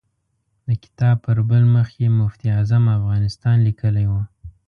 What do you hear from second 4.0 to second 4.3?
و.